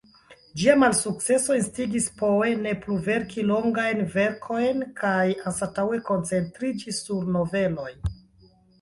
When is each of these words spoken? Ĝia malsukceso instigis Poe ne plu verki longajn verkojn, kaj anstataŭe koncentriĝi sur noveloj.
Ĝia 0.59 0.75
malsukceso 0.83 1.57
instigis 1.59 2.07
Poe 2.21 2.47
ne 2.63 2.73
plu 2.87 2.97
verki 3.09 3.45
longajn 3.51 4.03
verkojn, 4.17 4.83
kaj 5.05 5.23
anstataŭe 5.31 6.03
koncentriĝi 6.13 6.99
sur 7.05 7.33
noveloj. 7.41 7.91